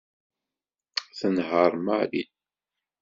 [1.19, 2.23] Tenheṛ Mary.